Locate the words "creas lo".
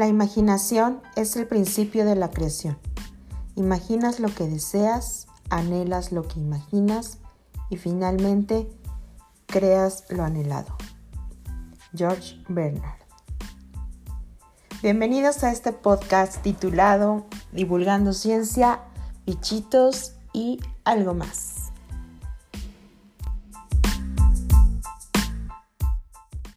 9.44-10.24